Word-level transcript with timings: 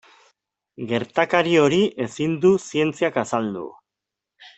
Gertakari 0.91 1.53
hori 1.63 1.79
ezin 2.07 2.33
du 2.45 2.53
zientziak 2.69 3.21
azaldu. 3.25 3.67